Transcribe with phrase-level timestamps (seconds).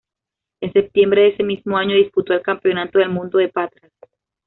[0.61, 3.91] En septiembre de ese mismo año disputó el Campeonato del Mundo de Patras.